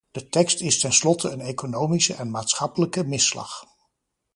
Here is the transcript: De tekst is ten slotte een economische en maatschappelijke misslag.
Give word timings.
De 0.11 0.29
tekst 0.29 0.61
is 0.61 0.79
ten 0.79 0.93
slotte 0.93 1.29
een 1.29 1.39
economische 1.41 2.13
en 2.13 2.31
maatschappelijke 2.31 3.03
misslag. 3.03 3.65